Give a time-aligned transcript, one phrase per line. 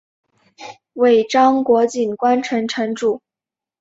[0.93, 3.21] 尾张国井关城城主。